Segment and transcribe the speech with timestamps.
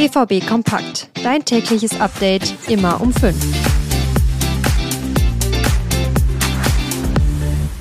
[0.00, 1.10] BVB Kompakt.
[1.22, 3.36] Dein tägliches Update immer um 5.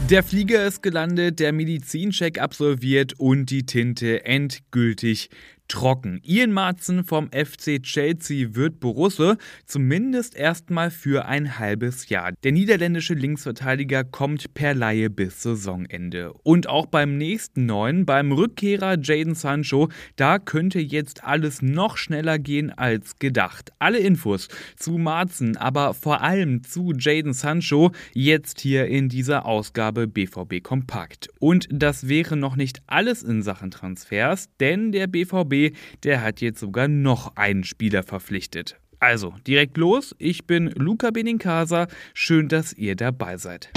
[0.10, 5.30] Der Flieger ist gelandet, der Medizincheck absolviert und die Tinte endgültig
[5.70, 6.20] trocken.
[6.24, 12.34] Ian Marzen vom FC Chelsea wird Borusse zumindest erstmal für ein halbes Jahr.
[12.44, 16.34] Der niederländische Linksverteidiger kommt per Laie bis Saisonende.
[16.44, 22.40] Und auch beim nächsten neuen, beim Rückkehrer Jaden Sancho, da könnte jetzt alles noch schneller
[22.40, 23.72] gehen als gedacht.
[23.80, 30.08] Alle Infos zu Marzen, aber vor allem zu Jaden Sancho jetzt hier in dieser Ausgabe
[30.08, 31.30] BVB Kompakt.
[31.40, 35.59] Und das wäre noch nicht alles in Sachen Transfers, denn der BVB
[36.04, 38.78] der hat jetzt sogar noch einen Spieler verpflichtet.
[39.00, 40.14] Also, direkt los.
[40.18, 41.88] Ich bin Luca Benincasa.
[42.14, 43.70] Schön, dass ihr dabei seid.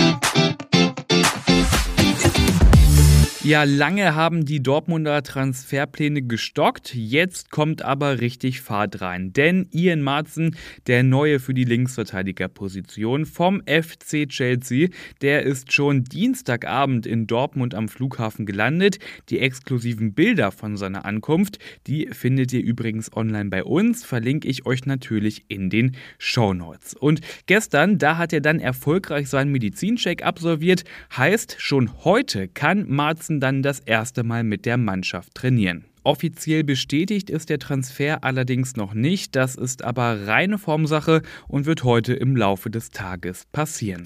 [3.45, 6.95] Ja, lange haben die Dortmunder Transferpläne gestockt.
[6.95, 9.33] Jetzt kommt aber richtig Fahrt rein.
[9.33, 10.55] Denn Ian Marzen,
[10.87, 14.91] der neue für die Linksverteidigerposition vom FC Chelsea,
[15.23, 19.01] der ist schon Dienstagabend in Dortmund am Flughafen gelandet.
[19.29, 21.59] Die exklusiven Bilder von seiner Ankunft,
[21.89, 24.05] die findet ihr übrigens online bei uns.
[24.05, 26.95] Verlinke ich euch natürlich in den Show Notes.
[26.95, 30.85] Und gestern, da hat er dann erfolgreich seinen Medizincheck absolviert.
[31.17, 35.85] Heißt, schon heute kann Marzen Johnson dann das erste Mal mit der Mannschaft trainieren.
[36.05, 41.85] Offiziell bestätigt ist der Transfer allerdings noch nicht, das ist aber reine Formsache und wird
[41.85, 44.03] heute im Laufe des Tages passieren.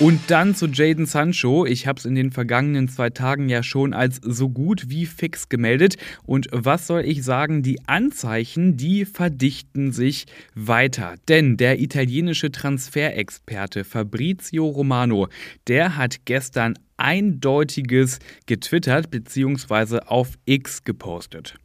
[0.00, 1.66] Und dann zu Jaden Sancho.
[1.66, 5.50] Ich habe es in den vergangenen zwei Tagen ja schon als so gut wie fix
[5.50, 5.98] gemeldet.
[6.24, 7.62] Und was soll ich sagen?
[7.62, 11.16] Die Anzeichen, die verdichten sich weiter.
[11.28, 15.28] Denn der italienische Transferexperte Fabrizio Romano,
[15.66, 20.00] der hat gestern eindeutiges getwittert bzw.
[20.06, 21.56] auf X gepostet.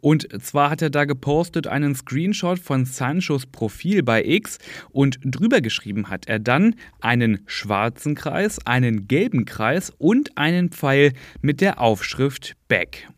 [0.00, 4.58] Und zwar hat er da gepostet einen Screenshot von Sanchos Profil bei X
[4.90, 11.12] und drüber geschrieben hat er dann einen schwarzen Kreis, einen gelben Kreis und einen Pfeil
[11.40, 13.08] mit der Aufschrift Back.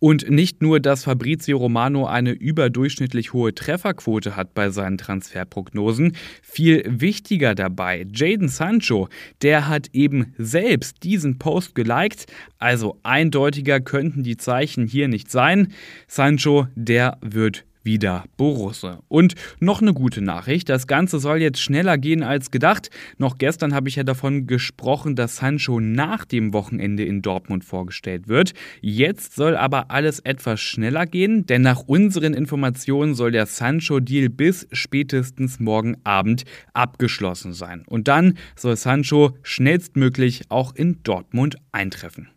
[0.00, 6.84] Und nicht nur, dass Fabrizio Romano eine überdurchschnittlich hohe Trefferquote hat bei seinen Transferprognosen, viel
[6.86, 9.08] wichtiger dabei, Jaden Sancho,
[9.42, 12.26] der hat eben selbst diesen Post geliked,
[12.58, 15.72] also eindeutiger könnten die Zeichen hier nicht sein.
[16.06, 18.98] Sancho, der wird wieder Borusse.
[19.08, 22.90] Und noch eine gute Nachricht, das Ganze soll jetzt schneller gehen als gedacht.
[23.16, 28.28] Noch gestern habe ich ja davon gesprochen, dass Sancho nach dem Wochenende in Dortmund vorgestellt
[28.28, 28.52] wird.
[28.82, 34.68] Jetzt soll aber alles etwas schneller gehen, denn nach unseren Informationen soll der Sancho-Deal bis
[34.70, 36.44] spätestens morgen Abend
[36.74, 37.84] abgeschlossen sein.
[37.86, 42.28] Und dann soll Sancho schnellstmöglich auch in Dortmund eintreffen.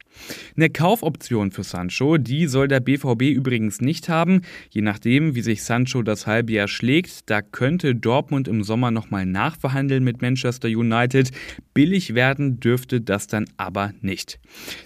[0.56, 4.42] Eine Kaufoption für Sancho, die soll der BVB übrigens nicht haben.
[4.70, 9.26] Je nachdem, wie sich Sancho das halbe Jahr schlägt, da könnte Dortmund im Sommer nochmal
[9.26, 11.32] nachverhandeln mit Manchester United.
[11.74, 14.40] Billig werden dürfte das dann aber nicht.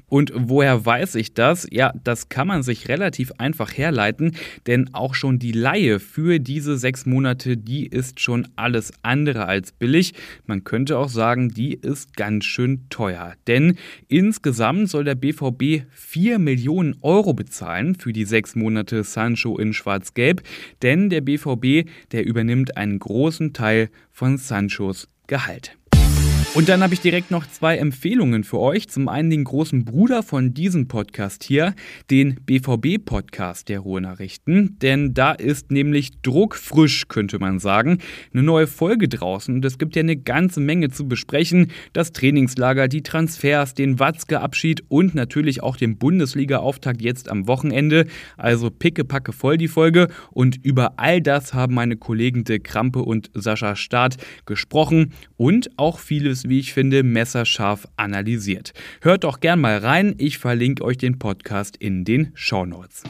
[0.07, 1.67] Und woher weiß ich das?
[1.71, 4.35] Ja, das kann man sich relativ einfach herleiten,
[4.67, 9.71] denn auch schon die Laie für diese sechs Monate, die ist schon alles andere als
[9.71, 10.13] billig.
[10.45, 13.33] Man könnte auch sagen, die ist ganz schön teuer.
[13.47, 19.73] Denn insgesamt soll der BVB 4 Millionen Euro bezahlen für die sechs Monate Sancho in
[19.73, 20.43] Schwarz-Gelb,
[20.83, 25.75] denn der BVB, der übernimmt einen großen Teil von Sanchos Gehalt.
[26.55, 28.87] Und dann habe ich direkt noch zwei Empfehlungen für euch.
[28.87, 31.75] Zum einen den großen Bruder von diesem Podcast hier,
[32.09, 34.79] den BVB-Podcast der Ruhrnachrichten.
[34.79, 37.97] Denn da ist nämlich druckfrisch, könnte man sagen,
[38.33, 39.55] eine neue Folge draußen.
[39.55, 41.71] Und es gibt ja eine ganze Menge zu besprechen.
[41.91, 48.05] Das Trainingslager, die Transfers, den Watzke-Abschied und natürlich auch den Bundesliga-Auftakt jetzt am Wochenende.
[48.37, 50.07] Also pickepacke voll die Folge.
[50.31, 54.15] Und über all das haben meine Kollegen De Krampe und Sascha Staat
[54.45, 58.73] gesprochen und auch vieles wie ich finde, messerscharf analysiert.
[59.01, 63.03] Hört doch gern mal rein, ich verlinke euch den Podcast in den Show Notes.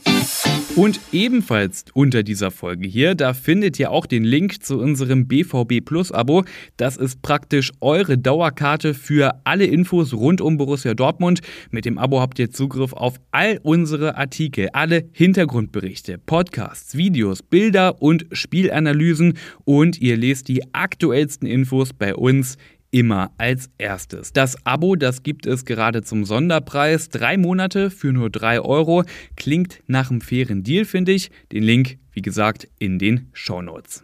[0.75, 5.79] Und ebenfalls unter dieser Folge hier, da findet ihr auch den Link zu unserem BVB
[5.85, 6.43] Plus Abo.
[6.75, 11.39] Das ist praktisch eure Dauerkarte für alle Infos rund um Borussia Dortmund.
[11.71, 18.01] Mit dem Abo habt ihr Zugriff auf all unsere Artikel, alle Hintergrundberichte, Podcasts, Videos, Bilder
[18.01, 22.57] und Spielanalysen und ihr lest die aktuellsten Infos bei uns
[22.95, 24.31] immer als erstes.
[24.31, 27.09] Das Abo, das gibt es gerade zum Sonderpreis.
[27.09, 29.03] Drei Monate für nur drei Euro.
[29.35, 31.29] Klingt nach einem fairen Deal, finde ich.
[31.51, 34.01] Den Link, wie gesagt, in den Show Notes.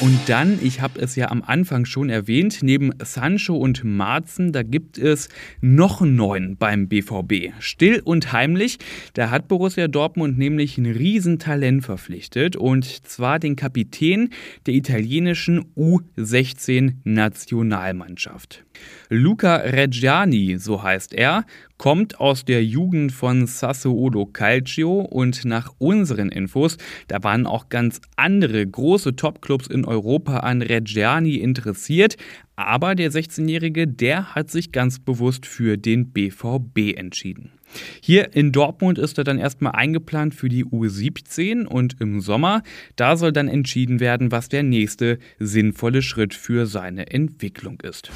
[0.00, 4.64] Und dann, ich habe es ja am Anfang schon erwähnt, neben Sancho und Marzen, da
[4.64, 5.28] gibt es
[5.60, 7.52] noch einen neuen beim BVB.
[7.60, 8.78] Still und heimlich,
[9.14, 14.30] da hat Borussia Dortmund nämlich ein Riesentalent verpflichtet und zwar den Kapitän
[14.66, 18.64] der italienischen U16 Nationalmannschaft.
[19.08, 21.46] Luca Reggiani, so heißt er,
[21.78, 26.76] kommt aus der Jugend von Sassuolo Calcio und nach unseren Infos,
[27.08, 32.16] da waren auch ganz andere große Topclubs in Europa an Reggiani interessiert,
[32.56, 37.52] aber der 16-Jährige, der hat sich ganz bewusst für den BVB entschieden.
[38.00, 42.62] Hier in Dortmund ist er dann erstmal eingeplant für die U17 und im Sommer,
[42.96, 48.10] da soll dann entschieden werden, was der nächste sinnvolle Schritt für seine Entwicklung ist.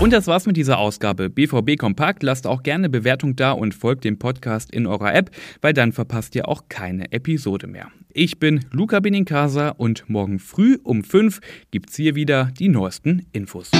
[0.00, 1.28] Und das war's mit dieser Ausgabe.
[1.28, 2.22] BVB Kompakt.
[2.22, 5.30] Lasst auch gerne Bewertung da und folgt dem Podcast in eurer App,
[5.60, 7.88] weil dann verpasst ihr auch keine Episode mehr.
[8.12, 11.40] Ich bin Luca Benincasa und morgen früh um 5
[11.72, 13.70] gibt's hier wieder die neuesten Infos.